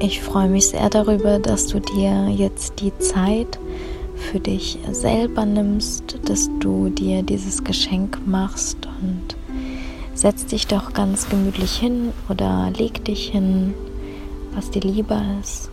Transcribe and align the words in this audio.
Ich 0.00 0.20
freue 0.20 0.48
mich 0.48 0.68
sehr 0.68 0.88
darüber, 0.90 1.40
dass 1.40 1.66
du 1.66 1.80
dir 1.80 2.28
jetzt 2.28 2.80
die 2.80 2.96
Zeit 2.98 3.58
für 4.14 4.38
dich 4.38 4.78
selber 4.92 5.44
nimmst, 5.44 6.20
dass 6.24 6.48
du 6.60 6.88
dir 6.88 7.24
dieses 7.24 7.64
Geschenk 7.64 8.20
machst 8.24 8.76
und 9.02 9.36
setz 10.14 10.46
dich 10.46 10.68
doch 10.68 10.92
ganz 10.92 11.28
gemütlich 11.28 11.72
hin 11.72 12.12
oder 12.28 12.70
leg 12.76 13.04
dich 13.04 13.30
hin, 13.30 13.74
was 14.54 14.70
dir 14.70 14.82
lieber 14.82 15.20
ist. 15.40 15.68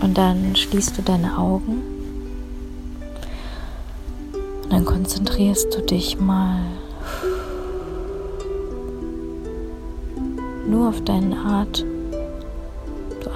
Und 0.00 0.16
dann 0.16 0.54
schließt 0.54 0.96
du 0.96 1.02
deine 1.02 1.38
Augen 1.38 1.82
und 4.62 4.72
dann 4.72 4.84
konzentrierst 4.84 5.76
du 5.76 5.82
dich 5.82 6.20
mal 6.20 6.60
nur 10.68 10.88
auf 10.88 11.02
deinen 11.02 11.34
Atem. 11.34 11.89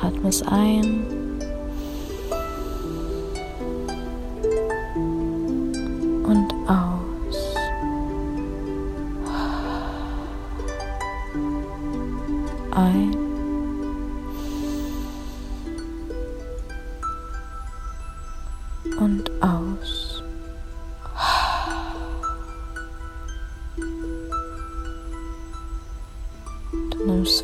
Du 0.04 0.08
atmest 0.08 0.46
ein. 0.48 1.06
Und 6.24 6.54
aus. 6.68 7.54
Ein. 12.72 13.14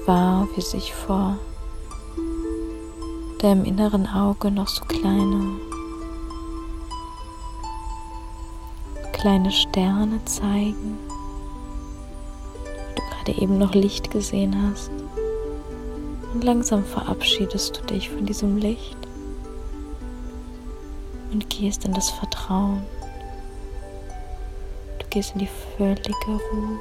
Wahr, 0.07 0.47
wie 0.57 0.61
sich 0.61 0.95
vor 0.95 1.38
deinem 3.43 3.65
inneren 3.65 4.07
Auge 4.07 4.51
noch 4.51 4.69
so 4.69 4.85
kleine, 4.85 5.59
kleine 9.13 9.51
Sterne 9.51 10.23
zeigen, 10.27 10.99
du 12.95 13.02
gerade 13.02 13.41
eben 13.41 13.59
noch 13.59 13.74
Licht 13.74 14.11
gesehen 14.11 14.55
hast. 14.68 14.91
Und 16.35 16.45
langsam 16.45 16.85
verabschiedest 16.85 17.79
du 17.79 17.87
dich 17.87 18.11
von 18.11 18.27
diesem 18.27 18.59
Licht 18.59 18.96
und 21.33 21.49
gehst 21.49 21.85
in 21.87 21.95
das 21.95 22.11
Vertrauen. 22.11 22.83
Du 24.99 25.07
gehst 25.09 25.33
in 25.33 25.41
die 25.41 25.51
völlige 25.77 26.13
Ruhe. 26.27 26.79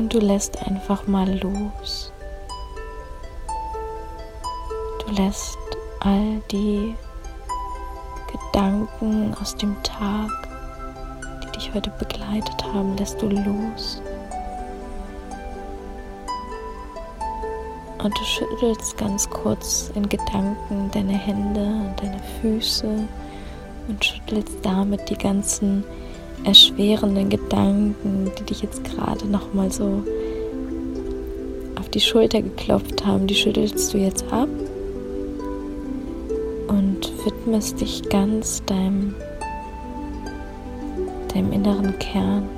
Und 0.00 0.14
du 0.14 0.18
lässt 0.18 0.66
einfach 0.66 1.06
mal 1.06 1.28
los. 1.40 2.10
Du 5.04 5.12
lässt 5.12 5.58
all 6.00 6.40
die 6.50 6.94
Gedanken 8.32 9.34
aus 9.38 9.54
dem 9.56 9.76
Tag, 9.82 10.30
die 11.44 11.52
dich 11.52 11.74
heute 11.74 11.90
begleitet 11.98 12.64
haben, 12.64 12.96
lässt 12.96 13.20
du 13.20 13.28
los. 13.28 14.00
Und 18.02 18.18
du 18.18 18.24
schüttelst 18.24 18.96
ganz 18.96 19.28
kurz 19.28 19.92
in 19.94 20.08
Gedanken 20.08 20.90
deine 20.92 21.12
Hände 21.12 21.60
und 21.60 21.94
deine 22.00 22.22
Füße 22.40 23.06
und 23.86 24.02
schüttelst 24.02 24.56
damit 24.62 25.10
die 25.10 25.18
ganzen 25.18 25.84
erschwerenden 26.44 27.28
Gedanken, 27.28 28.30
die 28.38 28.44
dich 28.44 28.62
jetzt 28.62 28.84
gerade 28.84 29.26
noch 29.26 29.52
mal 29.52 29.70
so 29.70 30.02
auf 31.78 31.88
die 31.90 32.00
Schulter 32.00 32.42
geklopft 32.42 33.04
haben, 33.04 33.26
die 33.26 33.34
schüttelst 33.34 33.92
du 33.92 33.98
jetzt 33.98 34.24
ab 34.32 34.48
und 36.68 37.12
widmest 37.24 37.80
dich 37.80 38.02
ganz 38.08 38.62
deinem, 38.64 39.14
deinem 41.32 41.52
inneren 41.52 41.98
Kern. 41.98 42.48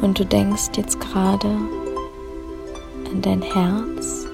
Und 0.00 0.18
du 0.18 0.24
denkst 0.24 0.70
jetzt 0.76 1.00
gerade 1.00 1.48
an 3.10 3.22
dein 3.22 3.42
Herz 3.42 4.26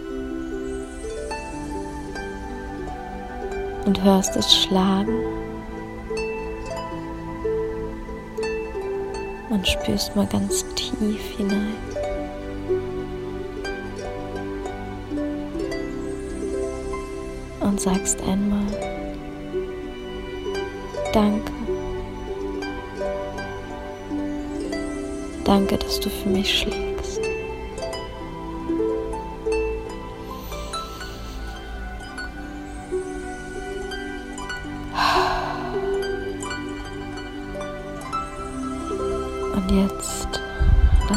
und 3.86 4.02
hörst 4.02 4.36
es 4.36 4.54
schlagen. 4.54 5.44
Und 9.64 9.69
spürst 9.70 10.14
mal 10.14 10.26
ganz 10.26 10.64
tief 10.75 11.36
hinein. 11.38 11.75
Und 17.60 17.80
sagst 17.80 18.20
einmal, 18.22 18.66
danke. 21.14 21.52
Danke, 25.44 25.78
dass 25.78 26.00
du 26.00 26.10
für 26.10 26.28
mich 26.28 26.58
schlägst. 26.60 26.94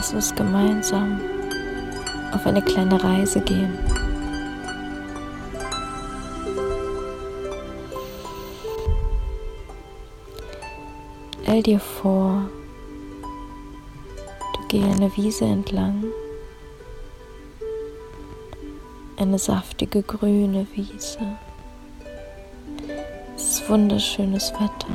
Lass 0.08 0.14
uns 0.14 0.36
gemeinsam 0.36 1.20
auf 2.34 2.46
eine 2.46 2.62
kleine 2.62 3.04
Reise 3.04 3.42
gehen. 3.42 3.78
Stell 11.44 11.64
dir 11.64 11.80
vor, 11.80 12.50
du 14.54 14.68
gehst 14.70 14.86
eine 14.86 15.16
Wiese 15.18 15.46
entlang, 15.46 16.04
eine 19.18 19.40
saftige 19.40 20.04
grüne 20.04 20.68
Wiese. 20.74 21.20
Es 23.36 23.60
ist 23.60 23.70
wunderschönes 23.70 24.54
Wetter 24.54 24.88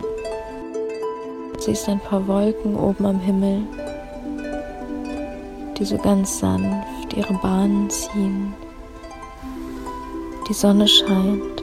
siehst 1.65 1.89
ein 1.89 2.01
paar 2.01 2.27
Wolken 2.27 2.75
oben 2.75 3.07
am 3.07 3.21
Himmel, 3.21 3.63
die 5.83 5.87
so 5.87 5.99
ganz 5.99 6.39
sanft 6.39 7.13
ihre 7.17 7.35
Bahnen 7.35 7.91
ziehen. 7.91 8.55
Die 10.49 10.53
Sonne 10.55 10.87
scheint, 10.87 11.61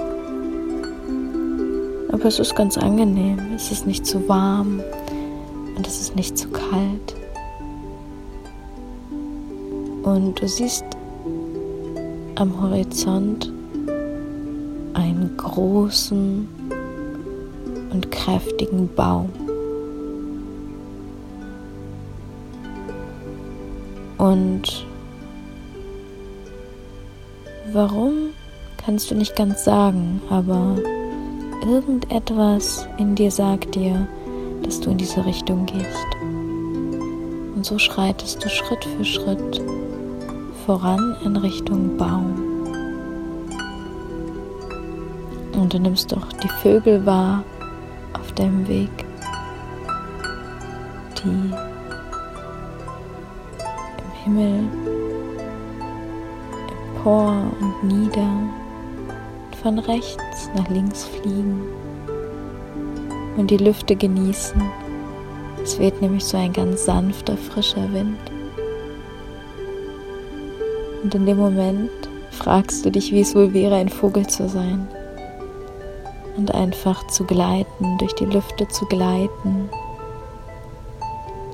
aber 2.12 2.26
es 2.26 2.38
ist 2.38 2.54
ganz 2.54 2.78
angenehm. 2.78 3.40
Es 3.56 3.72
ist 3.72 3.88
nicht 3.88 4.06
zu 4.06 4.28
warm 4.28 4.82
und 5.78 5.88
es 5.88 6.02
ist 6.02 6.18
nicht 6.18 6.38
zu 6.38 6.50
kalt. 6.50 7.16
Und 10.04 10.42
du 10.42 10.50
siehst 10.50 10.84
am 12.36 12.62
Horizont 12.62 13.54
einen 14.96 15.34
großen 15.38 16.46
und 17.94 18.12
kräftigen 18.12 18.90
Baum. 18.96 19.30
Und 24.20 24.86
warum 27.72 28.32
kannst 28.78 29.10
du 29.10 29.16
nicht 29.16 29.36
ganz 29.36 29.64
sagen, 29.64 30.22
aber 30.30 30.76
irgendetwas 31.66 32.88
in 32.98 33.16
dir 33.16 33.32
sagt 33.32 33.76
dir, 33.76 34.08
dass 34.64 34.82
du 34.82 34.92
in 34.92 34.98
diese 34.98 35.26
Richtung 35.26 35.66
gehst. 35.66 36.08
Und 37.56 37.66
so 37.66 37.80
schreitest 37.80 38.44
du 38.44 38.50
Schritt 38.50 38.84
für 38.86 39.06
Schritt 39.06 39.62
voran 40.66 41.16
in 41.24 41.36
Richtung 41.38 41.98
Baum. 41.98 42.36
Und 45.54 45.74
du 45.74 45.80
nimmst 45.80 46.12
doch 46.12 46.32
die 46.34 46.50
Vögel 46.62 47.06
wahr 47.06 47.44
auf 48.14 48.32
deinem 48.34 48.68
Weg, 48.68 48.92
die 51.24 51.54
Himmel 54.30 54.64
empor 56.96 57.52
und 57.60 57.84
nieder 57.84 58.22
und 58.22 59.56
von 59.56 59.80
rechts 59.80 60.50
nach 60.56 60.70
links 60.70 61.06
fliegen 61.06 61.62
und 63.38 63.50
die 63.50 63.58
Lüfte 63.58 63.96
genießen. 63.96 64.62
Es 65.64 65.80
weht 65.80 66.02
nämlich 66.02 66.26
so 66.26 66.38
ein 66.38 66.54
ganz 66.54 66.86
sanfter, 66.86 67.38
frischer 67.38 67.92
Wind. 67.94 68.20
Und 71.04 71.16
in 71.16 71.26
dem 71.26 71.38
Moment 71.38 71.90
fragst 72.32 72.86
du 72.86 72.92
dich, 72.92 73.12
wie 73.12 73.22
es 73.22 73.36
wohl 73.36 73.54
wäre, 73.54 73.76
ein 73.76 73.90
Vogel 73.90 74.28
zu 74.28 74.48
sein. 74.48 74.88
Und 76.38 76.54
einfach 76.54 77.06
zu 77.08 77.26
gleiten, 77.26 77.98
durch 77.98 78.14
die 78.14 78.26
Lüfte 78.26 78.68
zu 78.68 78.86
gleiten, 78.86 79.70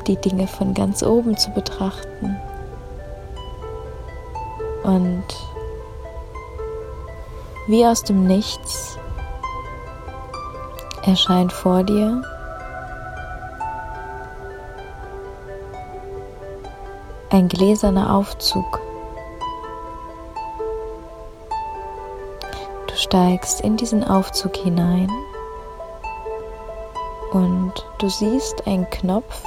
die 0.07 0.17
Dinge 0.17 0.47
von 0.47 0.73
ganz 0.73 1.01
oben 1.01 1.37
zu 1.37 1.49
betrachten. 1.51 2.35
Und 4.85 5.25
wie 7.67 7.83
aus 7.83 8.03
dem 8.03 8.27
Nichts 8.27 8.99
erscheint 11.03 11.51
vor 11.51 11.83
dir 11.83 12.21
ein 17.31 17.47
gläserner 17.47 18.13
Aufzug. 18.13 18.79
Du 22.85 22.95
steigst 22.95 23.61
in 23.61 23.77
diesen 23.77 24.03
Aufzug 24.03 24.55
hinein 24.55 25.09
und 27.31 27.73
du 27.97 28.07
siehst 28.07 28.67
einen 28.67 28.87
Knopf, 28.91 29.43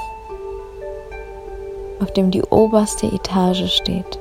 auf 2.00 2.12
dem 2.12 2.32
die 2.32 2.42
oberste 2.42 3.06
Etage 3.06 3.72
steht. 3.72 4.18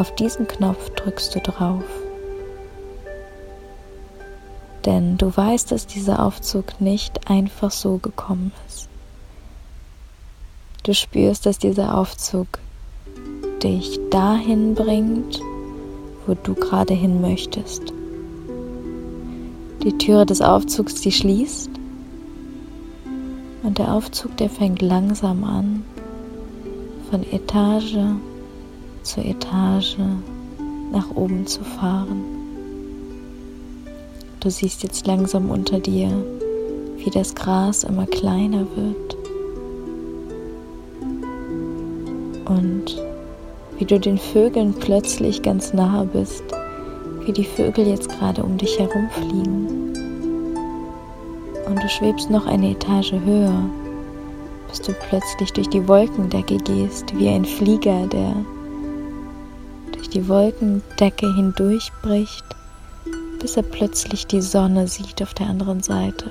Auf 0.00 0.14
diesen 0.14 0.48
Knopf 0.48 0.88
drückst 0.96 1.34
du 1.34 1.40
drauf. 1.40 1.84
Denn 4.86 5.18
du 5.18 5.26
weißt, 5.36 5.70
dass 5.70 5.86
dieser 5.86 6.24
Aufzug 6.24 6.80
nicht 6.80 7.28
einfach 7.28 7.70
so 7.70 7.98
gekommen 7.98 8.50
ist. 8.66 8.88
Du 10.84 10.94
spürst, 10.94 11.44
dass 11.44 11.58
dieser 11.58 11.98
Aufzug 11.98 12.46
dich 13.62 14.00
dahin 14.08 14.74
bringt, 14.74 15.38
wo 16.26 16.32
du 16.32 16.54
gerade 16.54 16.94
hin 16.94 17.20
möchtest. 17.20 17.92
Die 19.82 19.98
Türe 19.98 20.24
des 20.24 20.40
Aufzugs, 20.40 21.02
die 21.02 21.12
schließt 21.12 21.68
und 23.64 23.76
der 23.76 23.92
Aufzug, 23.92 24.34
der 24.38 24.48
fängt 24.48 24.80
langsam 24.80 25.44
an, 25.44 25.84
von 27.10 27.22
Etage 27.22 27.98
zu 29.02 29.20
Etage 29.20 29.96
nach 30.92 31.10
oben 31.14 31.46
zu 31.46 31.62
fahren. 31.62 32.24
Du 34.40 34.50
siehst 34.50 34.82
jetzt 34.82 35.06
langsam 35.06 35.50
unter 35.50 35.78
dir, 35.78 36.08
wie 36.96 37.10
das 37.10 37.34
Gras 37.34 37.84
immer 37.84 38.06
kleiner 38.06 38.66
wird 38.74 39.16
und 42.46 43.02
wie 43.78 43.84
du 43.84 43.98
den 43.98 44.18
Vögeln 44.18 44.74
plötzlich 44.74 45.42
ganz 45.42 45.72
nahe 45.72 46.06
bist, 46.06 46.42
wie 47.24 47.32
die 47.32 47.44
Vögel 47.44 47.86
jetzt 47.86 48.08
gerade 48.08 48.42
um 48.42 48.56
dich 48.56 48.78
herumfliegen. 48.78 49.94
Und 51.66 51.82
du 51.82 51.88
schwebst 51.88 52.30
noch 52.30 52.46
eine 52.46 52.70
Etage 52.70 53.12
höher, 53.24 53.62
bis 54.68 54.80
du 54.80 54.92
plötzlich 55.08 55.52
durch 55.52 55.68
die 55.68 55.86
Wolkendecke 55.86 56.56
gehst, 56.56 57.16
wie 57.18 57.28
ein 57.28 57.44
Flieger, 57.44 58.06
der 58.06 58.34
die 60.10 60.28
Wolkendecke 60.28 61.34
hindurchbricht, 61.34 62.44
bis 63.40 63.56
er 63.56 63.62
plötzlich 63.62 64.26
die 64.26 64.42
Sonne 64.42 64.88
sieht 64.88 65.22
auf 65.22 65.34
der 65.34 65.46
anderen 65.46 65.82
Seite. 65.82 66.30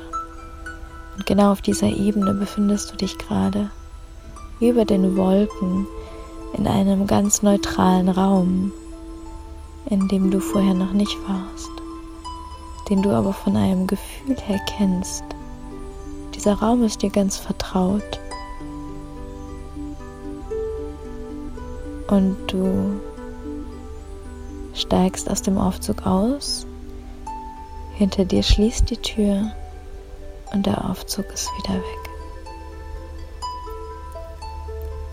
Und 1.16 1.26
genau 1.26 1.52
auf 1.52 1.62
dieser 1.62 1.88
Ebene 1.88 2.34
befindest 2.34 2.92
du 2.92 2.98
dich 2.98 3.18
gerade, 3.18 3.72
über 4.60 4.86
den 4.86 5.16
Wolken, 5.16 5.88
in 6.58 6.68
einem 6.68 7.08
ganz 7.08 7.42
neutralen 7.42 8.10
Raum, 8.10 8.72
in 9.90 10.08
dem 10.08 10.32
du 10.32 10.40
vorher 10.40 10.74
noch 10.74 10.94
nicht 10.94 11.18
warst, 11.28 11.72
den 12.90 13.02
du 13.02 13.12
aber 13.12 13.34
von 13.34 13.56
einem 13.56 13.88
Gefühl 13.88 14.36
her 14.46 14.60
kennst. 14.78 15.24
Dieser 16.36 16.54
Raum 16.54 16.84
ist 16.84 17.02
dir 17.02 17.10
ganz 17.10 17.38
vertraut. 17.38 18.20
Und 22.08 22.38
du 22.48 23.00
steigst 24.80 25.30
aus 25.30 25.42
dem 25.42 25.58
Aufzug 25.58 26.06
aus, 26.06 26.66
hinter 27.96 28.26
dir 28.26 28.44
schließt 28.44 28.90
die 28.90 28.98
Tür 28.98 29.52
und 30.52 30.66
der 30.66 30.90
Aufzug 30.90 31.26
ist 31.34 31.50
wieder 31.58 31.76
weg. 31.76 32.10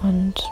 Und 0.03 0.43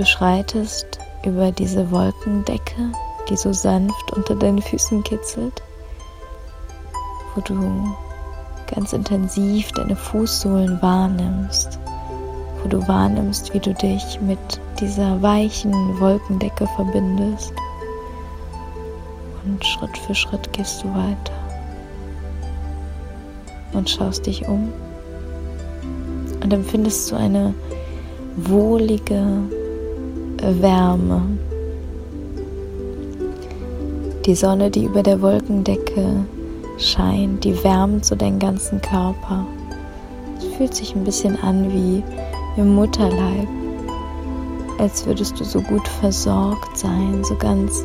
Du 0.00 0.06
schreitest 0.06 0.98
über 1.26 1.52
diese 1.52 1.90
Wolkendecke, 1.90 2.90
die 3.28 3.36
so 3.36 3.52
sanft 3.52 4.12
unter 4.12 4.34
deinen 4.34 4.62
Füßen 4.62 5.02
kitzelt, 5.02 5.62
wo 7.34 7.42
du 7.42 7.94
ganz 8.74 8.94
intensiv 8.94 9.70
deine 9.72 9.96
Fußsohlen 9.96 10.80
wahrnimmst, 10.80 11.78
wo 12.62 12.68
du 12.68 12.88
wahrnimmst, 12.88 13.52
wie 13.52 13.60
du 13.60 13.74
dich 13.74 14.18
mit 14.22 14.38
dieser 14.80 15.20
weichen 15.22 15.72
Wolkendecke 16.00 16.66
verbindest. 16.76 17.52
Und 19.44 19.64
Schritt 19.64 19.96
für 19.98 20.14
Schritt 20.14 20.52
gehst 20.52 20.82
du 20.82 20.88
weiter 20.88 21.32
und 23.72 23.88
schaust 23.88 24.26
dich 24.26 24.46
um 24.46 24.72
und 26.42 26.52
empfindest 26.52 27.10
du 27.10 27.16
eine 27.16 27.54
wohlige, 28.36 29.24
Wärme. 30.42 31.22
Die 34.24 34.34
Sonne, 34.34 34.70
die 34.70 34.84
über 34.84 35.02
der 35.02 35.20
Wolkendecke 35.20 36.24
scheint, 36.78 37.44
die 37.44 37.62
wärmt 37.62 38.06
so 38.06 38.14
deinen 38.14 38.38
ganzen 38.38 38.80
Körper. 38.80 39.46
Es 40.38 40.44
fühlt 40.56 40.74
sich 40.74 40.94
ein 40.94 41.04
bisschen 41.04 41.38
an 41.42 41.70
wie 41.72 42.02
im 42.58 42.74
Mutterleib, 42.74 43.48
als 44.80 45.04
würdest 45.04 45.38
du 45.38 45.44
so 45.44 45.60
gut 45.60 45.86
versorgt 45.86 46.78
sein, 46.78 47.22
so 47.22 47.36
ganz 47.36 47.84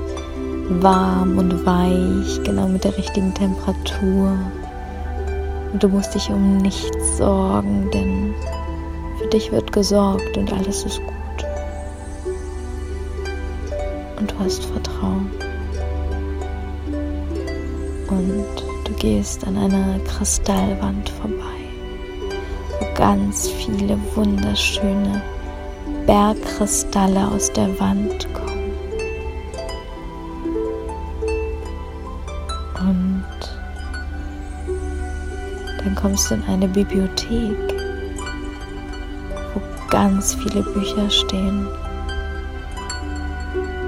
warm 0.69 1.37
und 1.37 1.65
weich, 1.65 2.41
genau 2.43 2.67
mit 2.69 2.85
der 2.85 2.97
richtigen 2.97 3.33
Temperatur. 3.33 4.37
Und 5.73 5.83
du 5.83 5.89
musst 5.89 6.15
dich 6.15 6.29
um 6.29 6.57
nichts 6.57 7.17
sorgen, 7.17 7.89
denn 7.93 8.33
für 9.19 9.27
dich 9.27 9.51
wird 9.51 9.73
gesorgt 9.73 10.37
und 10.37 10.53
alles 10.53 10.85
ist 10.85 11.01
gut 11.01 11.45
und 14.17 14.31
du 14.31 14.39
hast 14.39 14.63
Vertrauen. 14.63 15.29
Und 18.07 18.63
du 18.85 18.93
gehst 18.99 19.45
an 19.45 19.57
einer 19.57 19.99
Kristallwand 19.99 21.09
vorbei, 21.09 21.43
wo 22.79 22.85
ganz 22.93 23.49
viele 23.49 23.97
wunderschöne 24.15 25.21
Bergkristalle 26.05 27.27
aus 27.27 27.51
der 27.53 27.79
Wand 27.79 28.33
kommen. 28.33 28.73
Und 32.79 33.25
dann 35.83 35.95
kommst 35.95 36.29
du 36.29 36.35
in 36.35 36.43
eine 36.43 36.67
Bibliothek, 36.67 37.57
wo 39.53 39.61
ganz 39.89 40.35
viele 40.35 40.61
Bücher 40.61 41.09
stehen 41.09 41.67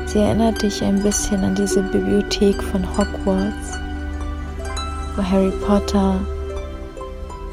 Sie 0.07 0.19
erinnert 0.19 0.61
dich 0.61 0.81
ein 0.81 1.03
bisschen 1.03 1.43
an 1.43 1.53
diese 1.53 1.83
Bibliothek 1.83 2.63
von 2.63 2.81
Hogwarts, 2.97 3.77
wo 5.15 5.21
Harry 5.21 5.51
Potter 5.67 6.21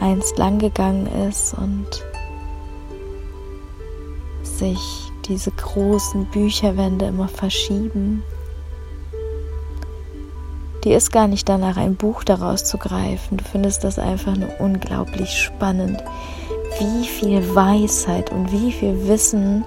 einst 0.01 0.39
langgegangen 0.39 1.09
ist 1.29 1.55
und 1.55 2.04
sich 4.65 5.13
diese 5.27 5.51
großen 5.51 6.27
Bücherwände 6.27 7.07
immer 7.07 7.29
verschieben. 7.29 8.23
Die 10.85 10.93
ist 10.93 11.13
gar 11.13 11.29
nicht 11.29 11.49
danach, 11.49 11.77
ein 11.77 11.97
Buch 11.97 12.25
daraus 12.25 12.65
zu 12.65 12.77
greifen. 12.77 13.39
Du 13.39 13.45
findest 13.45 13.85
das 13.85 13.99
einfach 13.99 14.37
nur 14.37 14.61
unglaublich 14.61 15.39
spannend, 15.39 16.03
wie 16.79 17.07
viel 17.07 17.55
Weisheit 17.55 18.31
und 18.31 18.53
wie 18.53 18.73
viel 18.73 19.09
Wissen 19.09 19.65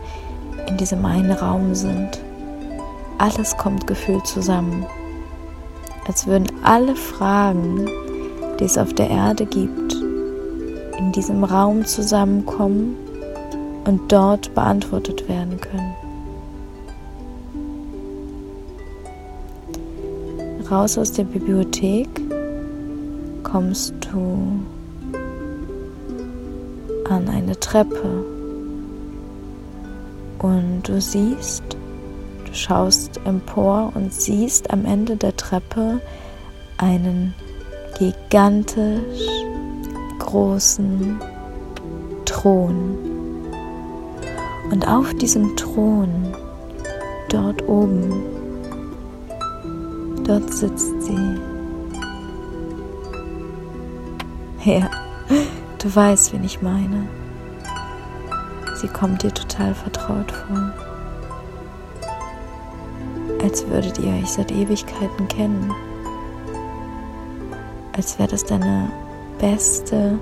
in 0.68 0.78
diesem 0.78 1.06
einen 1.06 1.32
Raum 1.32 1.74
sind 1.74 2.20
alles 3.18 3.58
kommt 3.58 3.88
gefühlt 3.88 4.28
zusammen. 4.28 4.86
Als 6.08 6.28
würden 6.28 6.48
alle 6.64 6.96
Fragen, 6.96 7.90
die 8.60 8.64
es 8.64 8.78
auf 8.78 8.94
der 8.94 9.10
Erde 9.10 9.46
gibt, 9.46 9.94
in 10.98 11.12
diesem 11.14 11.44
Raum 11.44 11.86
zusammenkommen 11.86 12.96
und 13.88 14.12
dort 14.12 14.54
beantwortet 14.54 15.28
werden 15.28 15.60
können. 15.60 15.96
Raus 20.70 20.98
aus 20.98 21.14
der 21.14 21.24
Bibliothek 21.24 22.10
kommst 23.44 23.94
du 24.12 24.60
an 27.10 27.30
eine 27.30 27.58
Treppe 27.58 28.26
und 30.40 30.84
du 30.84 31.00
siehst 31.00 31.64
schaust 32.58 33.20
empor 33.26 33.92
und 33.96 34.14
siehst 34.14 34.72
am 34.72 34.86
Ende 34.86 35.16
der 35.16 35.36
Treppe 35.38 36.02
einen 36.78 37.34
gigantisch 37.98 39.30
großen 40.20 41.20
Thron. 42.26 43.07
Und 44.72 44.88
auf 44.88 45.14
diesem 45.16 45.56
Thron, 45.56 46.36
dort 47.30 47.68
oben, 47.68 48.24
dort 50.26 50.54
sitzt 50.54 51.04
sie. 51.04 51.40
Ja, 54.66 54.90
du 55.82 55.96
weißt, 55.96 56.34
wen 56.34 56.44
ich 56.44 56.62
meine. 56.62 57.08
Sie 58.76 58.88
kommt 58.88 59.24
dir 59.24 59.34
total 59.34 59.74
vertraut 59.74 60.32
vor. 60.32 60.74
Als 63.42 63.66
würdet 63.68 63.98
ihr 64.00 64.12
euch 64.14 64.30
seit 64.30 64.52
Ewigkeiten 64.52 65.28
kennen. 65.30 65.72
Als 67.96 68.20
wäre 68.20 68.30
das 68.30 68.44
deine 68.44 68.92
beste 69.40 70.20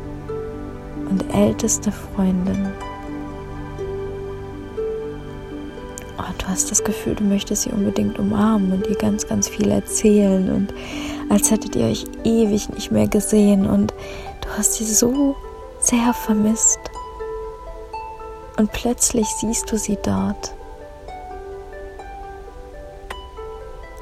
und 1.10 1.34
älteste 1.34 1.92
Freundin. 1.92 2.68
Oh, 6.27 6.34
du 6.39 6.48
hast 6.48 6.72
das 6.72 6.84
Gefühl, 6.84 7.13
du 7.13 7.24
möchtest 7.24 7.63
sie 7.63 7.70
unbedingt 7.70 8.17
umarmen 8.17 8.72
und 8.72 8.88
ihr 8.88 8.96
ganz, 8.96 9.27
ganz 9.27 9.48
viel 9.48 9.70
erzählen 9.70 10.50
und 10.50 10.74
als 11.29 11.51
hättet 11.51 11.75
ihr 11.75 11.86
euch 11.86 12.05
ewig 12.24 12.70
nicht 12.70 12.91
mehr 12.91 13.08
gesehen 13.08 13.67
und 13.67 13.94
du 14.41 14.50
hast 14.58 14.74
sie 14.74 14.86
so 14.86 15.36
sehr 15.79 16.13
vermisst. 16.13 16.79
Und 18.58 18.72
plötzlich 18.72 19.27
siehst 19.27 19.72
du 19.72 19.77
sie 19.77 19.98
dort. 20.01 20.55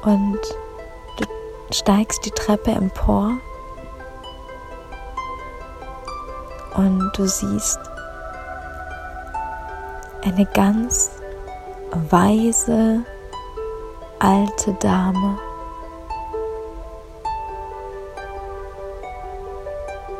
Und 0.04 0.40
du 1.18 1.26
steigst 1.72 2.24
die 2.24 2.30
Treppe 2.30 2.70
empor 2.70 3.32
und 6.76 7.12
du 7.16 7.26
siehst 7.26 7.80
eine 10.22 10.46
ganz 10.46 11.10
weise 11.90 13.04
alte 14.18 14.72
Dame. 14.80 15.38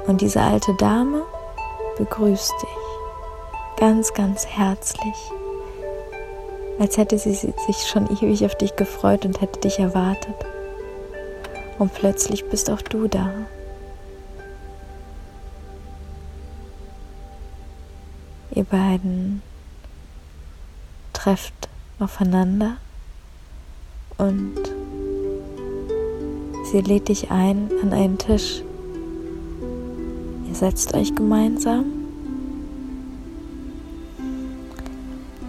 Und 0.07 0.21
diese 0.21 0.41
alte 0.41 0.75
Dame 0.75 1.23
begrüßt 1.97 2.53
dich 2.63 2.85
ganz, 3.77 4.13
ganz 4.13 4.47
herzlich, 4.47 5.31
als 6.79 6.97
hätte 6.97 7.19
sie 7.19 7.33
sich 7.33 7.87
schon 7.87 8.07
ewig 8.11 8.45
auf 8.45 8.55
dich 8.55 8.77
gefreut 8.77 9.25
und 9.25 9.41
hätte 9.41 9.61
dich 9.61 9.79
erwartet. 9.79 10.35
Und 11.79 11.93
plötzlich 11.95 12.49
bist 12.49 12.71
auch 12.71 12.83
du 12.83 13.09
da. 13.09 13.31
Ihr 18.53 18.65
beiden 18.65 19.43
trefft 21.25 21.71
aufeinander 21.99 22.77
und 24.19 24.57
sie 26.71 26.83
lädt 26.83 27.09
dich 27.09 27.31
ein 27.31 27.71
an 27.83 27.95
einen 27.95 28.19
Tisch. 28.19 28.63
Ihr 30.47 30.55
setzt 30.55 30.93
euch 30.93 31.15
gemeinsam 31.15 31.87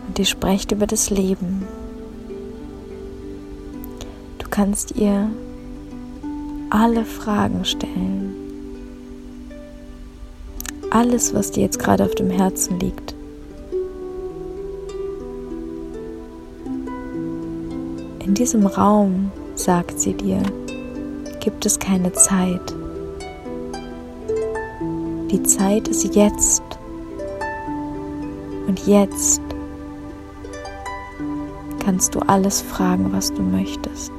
und 0.08 0.18
ihr 0.18 0.26
sprecht 0.26 0.72
über 0.72 0.88
das 0.88 1.10
Leben. 1.10 1.68
Du 4.38 4.48
kannst 4.50 4.96
ihr 4.96 5.30
alle 6.70 7.04
Fragen 7.04 7.66
stellen 7.66 8.34
alles, 10.92 11.34
was 11.34 11.52
dir 11.52 11.64
jetzt 11.64 11.80
gerade 11.80 12.06
auf 12.06 12.16
dem 12.16 12.30
Herzen 12.30 12.80
liegt. 12.80 13.15
In 18.26 18.34
diesem 18.34 18.66
Raum, 18.66 19.32
sagt 19.54 20.00
sie 20.00 20.14
dir, 20.14 20.42
gibt 21.42 21.64
es 21.64 21.78
keine 21.78 22.12
Zeit. 22.12 22.74
Die 25.30 25.44
Zeit 25.44 25.88
ist 25.88 26.16
jetzt. 26.16 26.64
Und 28.66 28.88
jetzt 28.88 29.42
kannst 31.84 32.16
du 32.16 32.20
alles 32.22 32.64
fragen, 32.64 33.14
was 33.14 33.32
du 33.32 33.44
möchtest. 33.44 34.12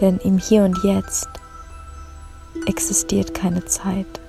Denn 0.00 0.18
im 0.24 0.36
Hier 0.36 0.64
und 0.64 0.82
Jetzt 0.82 1.28
existiert 2.66 3.34
keine 3.34 3.64
Zeit. 3.66 4.20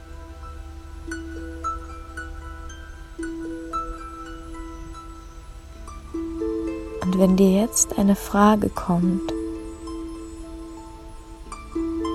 Wenn 7.22 7.38
dir 7.38 7.52
jetzt 7.52 8.00
eine 8.00 8.16
Frage 8.16 8.68
kommt, 8.70 9.32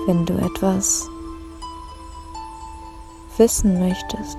wenn 0.05 0.25
du 0.25 0.33
etwas 0.33 1.07
wissen 3.37 3.79
möchtest, 3.79 4.37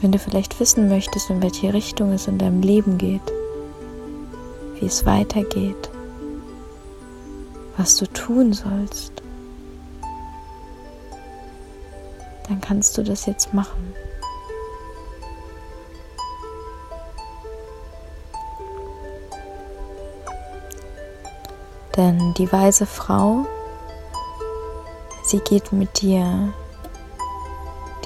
wenn 0.00 0.12
du 0.12 0.20
vielleicht 0.20 0.60
wissen 0.60 0.88
möchtest, 0.88 1.28
in 1.28 1.42
welche 1.42 1.74
Richtung 1.74 2.12
es 2.12 2.28
in 2.28 2.38
deinem 2.38 2.62
Leben 2.62 2.98
geht, 2.98 3.32
wie 4.78 4.86
es 4.86 5.04
weitergeht, 5.04 5.90
was 7.76 7.96
du 7.96 8.06
tun 8.06 8.52
sollst, 8.52 9.24
dann 12.46 12.60
kannst 12.60 12.96
du 12.96 13.02
das 13.02 13.26
jetzt 13.26 13.52
machen. 13.52 13.92
Denn 21.96 22.34
die 22.34 22.50
weise 22.52 22.84
Frau, 22.84 23.46
sie 25.24 25.38
geht 25.38 25.72
mit 25.72 26.02
dir 26.02 26.52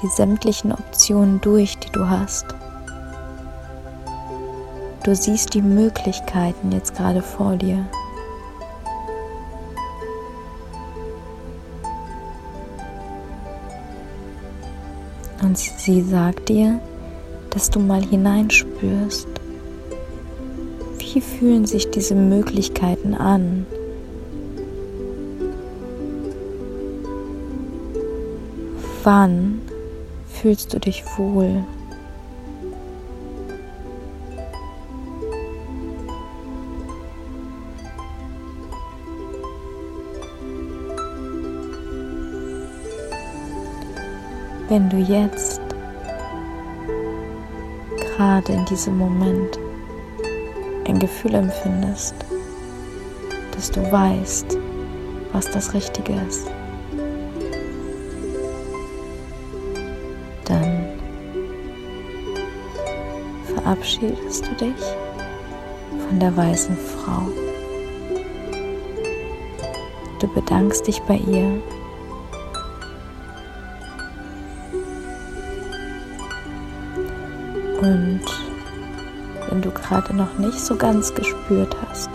die 0.01 0.07
sämtlichen 0.07 0.71
Optionen 0.71 1.41
durch, 1.41 1.77
die 1.77 1.91
du 1.91 2.09
hast. 2.09 2.45
Du 5.03 5.15
siehst 5.15 5.53
die 5.53 5.61
Möglichkeiten 5.61 6.71
jetzt 6.71 6.95
gerade 6.95 7.21
vor 7.21 7.55
dir. 7.55 7.85
Und 15.41 15.57
sie 15.57 16.01
sagt 16.01 16.49
dir, 16.49 16.79
dass 17.49 17.69
du 17.69 17.79
mal 17.79 18.01
hineinspürst. 18.01 19.27
Wie 20.99 21.19
fühlen 21.19 21.65
sich 21.65 21.91
diese 21.91 22.15
Möglichkeiten 22.15 23.13
an? 23.15 23.65
Wann 29.03 29.59
fühlst 30.27 30.71
du 30.75 30.79
dich 30.79 31.03
wohl? 31.17 31.63
Wenn 44.69 44.87
du 44.87 44.97
jetzt 44.97 45.59
gerade 47.97 48.53
in 48.53 48.65
diesem 48.65 48.99
Moment 48.99 49.57
ein 50.87 50.99
Gefühl 50.99 51.33
empfindest, 51.33 52.13
dass 53.55 53.71
du 53.71 53.81
weißt, 53.91 54.57
was 55.33 55.49
das 55.49 55.73
Richtige 55.73 56.13
ist. 56.27 56.51
Verabschiedest 63.71 64.45
du 64.45 64.65
dich 64.65 64.83
von 66.09 66.19
der 66.19 66.35
weißen 66.35 66.75
Frau. 66.75 67.21
Du 70.19 70.27
bedankst 70.27 70.87
dich 70.87 71.01
bei 71.03 71.15
ihr. 71.15 71.61
Und 77.81 78.21
wenn 79.49 79.61
du 79.61 79.71
gerade 79.71 80.13
noch 80.17 80.37
nicht 80.37 80.59
so 80.59 80.75
ganz 80.75 81.13
gespürt 81.13 81.73
hast, 81.87 82.09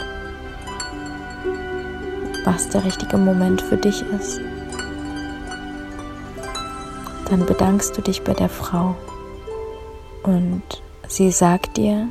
was 2.45 2.69
der 2.69 2.85
richtige 2.85 3.17
Moment 3.17 3.63
für 3.63 3.79
dich 3.79 4.05
ist, 4.21 4.43
dann 7.31 7.47
bedankst 7.47 7.97
du 7.97 8.03
dich 8.03 8.23
bei 8.23 8.35
der 8.35 8.51
Frau 8.51 8.95
und 10.23 10.86
sie 11.09 11.31
sagt 11.31 11.77
dir, 11.77 12.09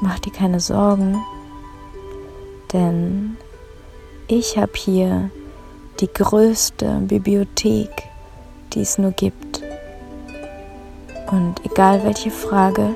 mach 0.00 0.18
dir 0.18 0.32
keine 0.32 0.60
Sorgen, 0.60 1.22
denn 2.72 3.36
ich 4.28 4.58
habe 4.58 4.72
hier 4.74 5.30
die 6.00 6.12
größte 6.12 7.00
Bibliothek, 7.02 7.90
die 8.72 8.82
es 8.82 8.98
nur 8.98 9.12
gibt. 9.12 9.62
Und 11.30 11.64
egal 11.64 12.04
welche 12.04 12.30
Frage, 12.30 12.94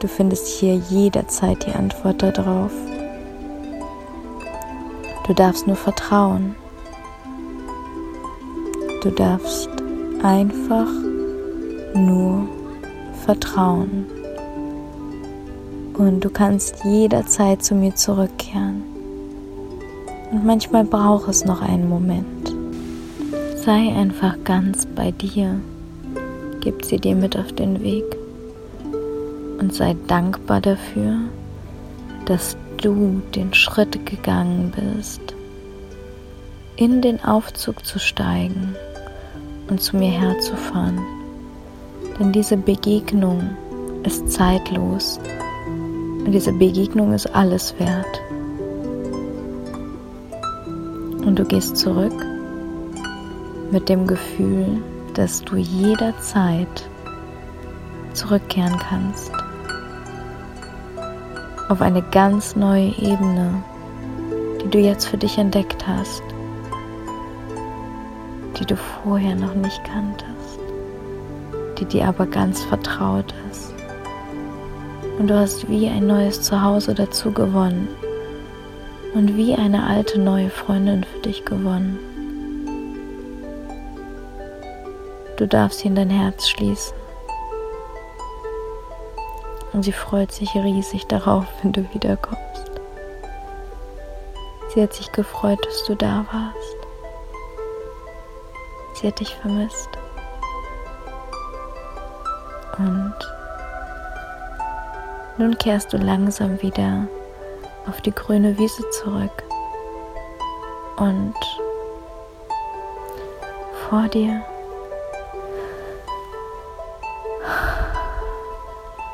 du 0.00 0.08
findest 0.08 0.46
hier 0.46 0.74
jederzeit 0.74 1.64
die 1.66 1.72
Antwort 1.72 2.22
darauf. 2.22 2.72
Du 5.26 5.34
darfst 5.34 5.66
nur 5.66 5.76
vertrauen. 5.76 6.56
Du 9.02 9.10
darfst 9.10 9.70
einfach 10.22 10.88
nur 11.94 12.48
vertrauen. 13.20 14.06
Und 15.94 16.20
du 16.20 16.30
kannst 16.30 16.84
jederzeit 16.84 17.62
zu 17.62 17.74
mir 17.74 17.94
zurückkehren. 17.94 18.82
Und 20.30 20.44
manchmal 20.44 20.84
braucht 20.84 21.28
es 21.28 21.44
noch 21.44 21.60
einen 21.60 21.88
Moment. 21.88 22.54
Sei 23.56 23.94
einfach 23.94 24.36
ganz 24.44 24.86
bei 24.86 25.10
dir. 25.10 25.60
Gib 26.60 26.84
sie 26.84 26.98
dir 26.98 27.14
mit 27.14 27.36
auf 27.36 27.52
den 27.52 27.82
Weg. 27.82 28.04
Und 29.58 29.74
sei 29.74 29.96
dankbar 30.06 30.60
dafür, 30.60 31.16
dass 32.24 32.56
du 32.78 33.20
den 33.34 33.52
Schritt 33.52 34.06
gegangen 34.06 34.72
bist, 34.74 35.20
in 36.76 37.02
den 37.02 37.22
Aufzug 37.22 37.84
zu 37.84 37.98
steigen 37.98 38.74
und 39.68 39.82
zu 39.82 39.96
mir 39.96 40.10
herzufahren. 40.10 41.19
Denn 42.20 42.32
diese 42.32 42.58
Begegnung 42.58 43.56
ist 44.04 44.30
zeitlos. 44.30 45.18
Und 45.66 46.32
diese 46.32 46.52
Begegnung 46.52 47.14
ist 47.14 47.26
alles 47.34 47.74
wert. 47.78 48.20
Und 51.24 51.38
du 51.38 51.44
gehst 51.44 51.78
zurück 51.78 52.12
mit 53.70 53.88
dem 53.88 54.06
Gefühl, 54.06 54.82
dass 55.14 55.42
du 55.42 55.56
jederzeit 55.56 56.88
zurückkehren 58.12 58.78
kannst. 58.78 59.32
Auf 61.68 61.80
eine 61.80 62.02
ganz 62.02 62.56
neue 62.56 62.88
Ebene, 62.98 63.62
die 64.62 64.68
du 64.68 64.78
jetzt 64.78 65.06
für 65.06 65.16
dich 65.16 65.38
entdeckt 65.38 65.86
hast, 65.86 66.22
die 68.58 68.66
du 68.66 68.76
vorher 68.76 69.36
noch 69.36 69.54
nicht 69.54 69.82
kanntest, 69.84 70.49
die 71.80 71.86
dir 71.86 72.06
aber 72.06 72.26
ganz 72.26 72.62
vertraut 72.62 73.34
ist. 73.50 73.72
Und 75.18 75.28
du 75.28 75.34
hast 75.38 75.68
wie 75.68 75.88
ein 75.88 76.06
neues 76.06 76.42
Zuhause 76.42 76.94
dazu 76.94 77.32
gewonnen 77.32 77.88
und 79.14 79.36
wie 79.36 79.54
eine 79.54 79.86
alte 79.86 80.20
neue 80.20 80.50
Freundin 80.50 81.04
für 81.04 81.18
dich 81.20 81.44
gewonnen. 81.44 81.98
Du 85.36 85.46
darfst 85.46 85.80
sie 85.80 85.88
in 85.88 85.94
dein 85.94 86.10
Herz 86.10 86.48
schließen. 86.48 86.94
Und 89.72 89.84
sie 89.84 89.92
freut 89.92 90.32
sich 90.32 90.54
riesig 90.54 91.06
darauf, 91.06 91.46
wenn 91.62 91.72
du 91.72 91.82
wiederkommst. 91.94 92.40
Sie 94.74 94.82
hat 94.82 94.92
sich 94.92 95.10
gefreut, 95.12 95.58
dass 95.64 95.84
du 95.84 95.94
da 95.96 96.24
warst. 96.30 96.76
Sie 98.94 99.06
hat 99.08 99.18
dich 99.18 99.34
vermisst. 99.34 99.99
Und 102.80 103.14
nun 105.36 105.58
kehrst 105.58 105.92
du 105.92 105.98
langsam 105.98 106.60
wieder 106.62 107.06
auf 107.86 108.00
die 108.00 108.12
grüne 108.12 108.56
Wiese 108.56 108.88
zurück. 108.90 109.42
Und 110.96 111.34
vor 113.88 114.08
dir 114.08 114.42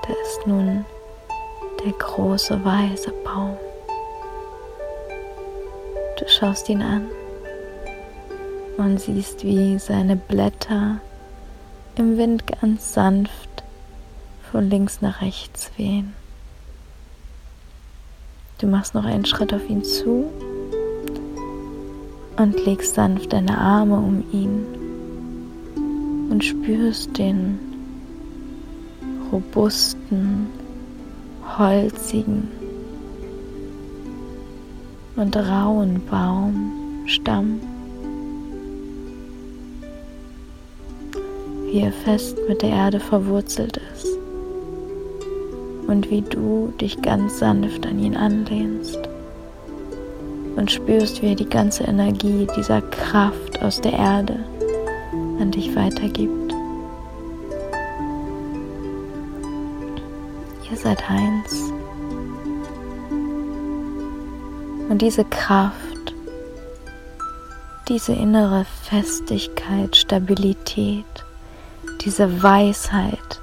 da 0.07 0.13
ist 0.23 0.47
nun 0.47 0.85
der 1.85 1.93
große 1.93 2.65
weiße 2.65 3.13
Baum. 3.25 3.57
Du 6.19 6.29
schaust 6.29 6.69
ihn 6.69 6.83
an 6.83 7.09
und 8.77 9.01
siehst, 9.01 9.43
wie 9.43 9.79
seine 9.79 10.17
Blätter 10.17 11.01
im 11.97 12.19
Wind 12.19 12.45
ganz 12.47 12.93
sanft 12.93 13.46
von 14.57 14.71
links 14.71 15.03
nach 15.03 15.21
rechts 15.21 15.71
wehen. 15.77 16.15
Du 18.57 18.67
machst 18.67 18.95
noch 18.95 19.05
einen 19.05 19.27
Schritt 19.27 19.53
auf 19.53 19.69
ihn 19.69 19.85
zu 19.85 20.31
und 22.39 22.65
legst 22.65 22.95
sanft 22.95 23.35
deine 23.35 23.59
Arme 23.59 23.97
um 23.97 24.25
ihn 24.33 24.65
und 26.31 26.43
spürst 26.43 27.19
den 27.19 27.59
robusten, 29.31 30.47
holzigen 31.59 32.49
und 35.17 35.37
rauen 35.37 36.01
Baumstamm, 36.11 37.61
wie 41.67 41.81
er 41.81 41.93
fest 41.93 42.39
mit 42.49 42.63
der 42.63 42.71
Erde 42.71 43.01
verwurzelt 43.01 43.79
ist 43.93 44.16
und 45.87 46.11
wie 46.11 46.23
du 46.23 46.73
dich 46.81 47.01
ganz 47.03 47.39
sanft 47.39 47.87
an 47.87 47.99
ihn 47.99 48.17
anlehnst 48.17 48.99
und 50.57 50.71
spürst, 50.71 51.23
wie 51.23 51.29
er 51.29 51.35
die 51.35 51.49
ganze 51.49 51.85
Energie 51.85 52.47
dieser 52.57 52.81
Kraft 52.83 53.63
aus 53.63 53.81
der 53.81 53.93
Erde 53.93 54.39
an 55.41 55.51
dich 55.51 55.75
weitergibt. 55.77 56.55
Ihr 60.71 60.77
seid 60.77 61.03
eins. 61.09 61.73
Und 64.89 65.03
diese 65.03 65.25
Kraft, 65.25 66.15
diese 67.89 68.13
innere 68.13 68.65
Festigkeit, 68.83 69.97
Stabilität, 69.97 71.05
diese 72.01 72.43
Weisheit, 72.43 73.41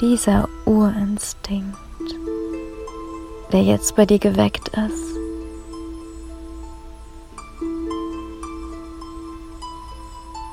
dieser 0.00 0.48
Urinstinkt, 0.66 1.76
der 3.52 3.62
jetzt 3.62 3.96
bei 3.96 4.04
dir 4.04 4.18
geweckt 4.18 4.68
ist, 4.68 5.16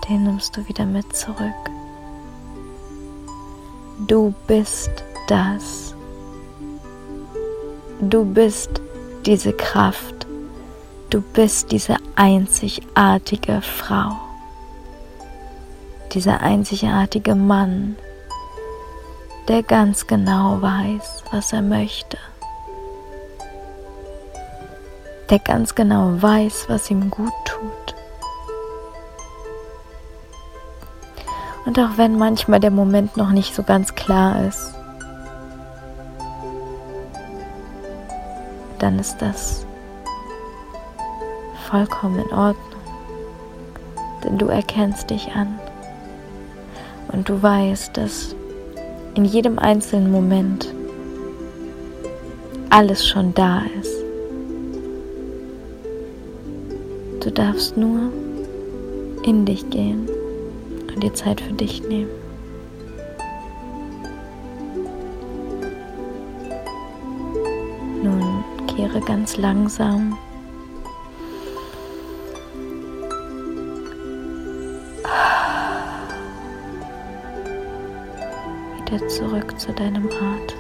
den 0.08 0.24
nimmst 0.24 0.56
du 0.56 0.68
wieder 0.68 0.86
mit 0.86 1.16
zurück. 1.16 1.38
Du 4.08 4.34
bist 4.48 4.92
das. 5.28 5.96
Du 8.02 8.26
bist 8.26 8.82
diese 9.26 9.54
Kraft. 9.54 10.28
Du 11.10 11.22
bist 11.22 11.72
diese 11.72 11.98
einzigartige 12.16 13.62
Frau. 13.62 14.18
Dieser 16.14 16.42
einzigartige 16.42 17.36
Mann, 17.36 17.96
der 19.48 19.62
ganz 19.62 20.08
genau 20.08 20.62
weiß, 20.62 21.24
was 21.32 21.52
er 21.52 21.62
möchte, 21.62 22.18
der 25.30 25.40
ganz 25.40 25.76
genau 25.76 26.22
weiß, 26.22 26.66
was 26.70 26.90
ihm 26.90 27.10
gut 27.10 27.34
tut. 27.44 27.96
Und 31.66 31.80
auch 31.80 31.98
wenn 31.98 32.18
manchmal 32.18 32.60
der 32.60 32.72
Moment 32.72 33.18
noch 33.18 33.32
nicht 33.32 33.54
so 33.54 33.64
ganz 33.64 33.96
klar 33.96 34.46
ist, 34.46 34.74
dann 38.80 39.00
ist 39.00 39.22
das 39.22 39.66
vollkommen 41.70 42.20
in 42.20 42.34
Ordnung, 42.34 42.82
denn 44.24 44.38
du 44.38 44.48
erkennst 44.48 45.10
dich 45.10 45.34
an. 45.36 45.60
Und 47.08 47.30
du 47.30 47.42
weißt, 47.42 47.96
dass 47.96 48.36
in 49.16 49.26
jedem 49.26 49.60
einzelnen 49.60 50.12
Moment 50.12 50.74
alles 52.70 53.08
schon 53.08 53.34
da 53.34 53.62
ist. 53.80 54.04
Du 57.20 57.32
darfst 57.32 57.78
nur 57.78 58.12
in 59.24 59.46
dich 59.46 59.70
gehen 59.70 60.10
und 60.94 61.04
dir 61.04 61.14
Zeit 61.14 61.40
für 61.40 61.54
dich 61.54 61.84
nehmen. 61.88 62.10
Nun 68.04 68.44
kehre 68.68 69.00
ganz 69.02 69.38
langsam 69.38 70.18
zu 79.58 79.72
deinem 79.74 80.08
Atem. 80.08 80.58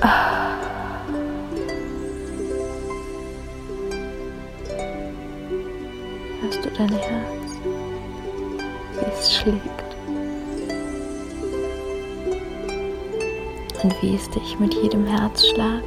Ah. 0.00 0.58
Hörst 6.40 6.64
du 6.64 6.70
dein 6.70 6.88
Herz, 6.88 7.52
wie 8.92 9.18
es 9.18 9.34
schlägt? 9.34 9.60
Und 13.82 14.02
wie 14.02 14.14
es 14.16 14.28
dich 14.30 14.58
mit 14.58 14.74
jedem 14.74 15.06
Herzschlag 15.06 15.82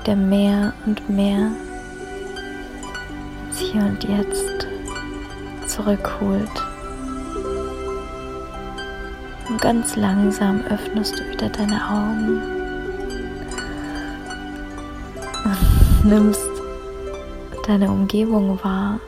wieder 0.00 0.16
mehr 0.16 0.74
und 0.86 1.08
mehr 1.08 1.50
ins 3.54 3.60
Hier 3.60 3.82
und 3.82 4.04
Jetzt 4.04 4.66
zurückholt. 5.66 6.50
Und 9.48 9.60
ganz 9.60 9.96
langsam 9.96 10.62
öffnest 10.62 11.18
du 11.18 11.30
wieder 11.30 11.48
deine 11.48 11.80
Augen 11.88 12.42
und 15.44 16.04
nimmst 16.04 16.48
deine 17.66 17.90
Umgebung 17.90 18.58
wahr. 18.62 18.98